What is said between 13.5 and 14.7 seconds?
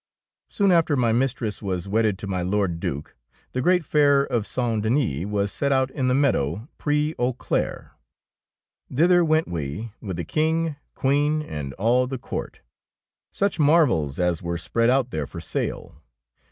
marvels as were